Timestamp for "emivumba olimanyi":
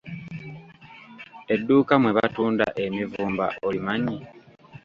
2.85-4.15